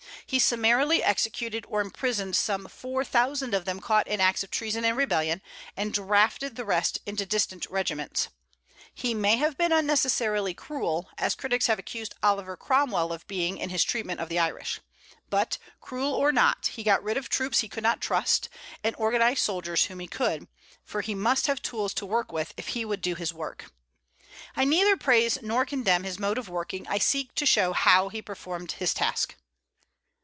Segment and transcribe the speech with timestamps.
[0.27, 4.85] He summarily executed or imprisoned some four thousand of them caught in acts of treason
[4.85, 5.41] and rebellion,
[5.75, 8.29] and drafted the rest into distant regiments.
[8.93, 13.71] He may have been unnecessarily cruel, as critics have accused Oliver Cromwell of being in
[13.71, 14.79] his treatment of the Irish.
[15.29, 18.47] But, cruel or not, he got rid of troops he could not trust,
[18.85, 20.47] and organized soldiers whom he could,
[20.85, 23.73] for he must have tools to work with if he would do his work.
[24.55, 28.21] I neither praise nor condemn his mode of working; I seek to show how he
[28.21, 29.35] performed his task.